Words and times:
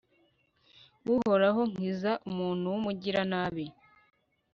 uhoraho, 1.13 1.61
nkiza 1.71 2.11
umuntu 2.29 2.65
w'umugiranabi 2.73 3.65